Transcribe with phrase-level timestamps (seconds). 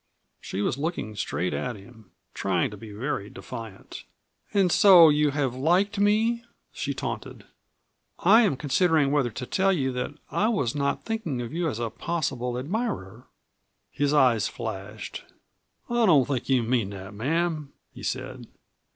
[0.39, 4.03] She was looking straight at him, trying to be very defiant.
[4.51, 6.43] "And so you have liked me?"
[6.73, 7.43] she taunted.
[8.17, 11.77] "I am considering whether to tell you that I was not thinking of you as
[11.77, 13.27] a possible admirer."
[13.91, 15.23] His eyes flashed.
[15.87, 18.47] "I don't think you mean that, ma'am," he said.